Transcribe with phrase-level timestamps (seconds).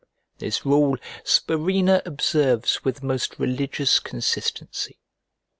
[0.39, 4.97] This rule Spurinna observes with the most religious consistency.